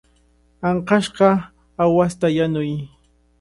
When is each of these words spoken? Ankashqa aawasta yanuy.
Ankashqa 0.69 1.29
aawasta 1.83 2.27
yanuy. 2.37 2.71